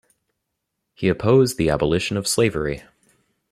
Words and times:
He 0.95 1.09
opposed 1.09 1.59
the 1.59 1.69
abolition 1.69 2.17
of 2.17 2.27
slavery. 2.27 2.81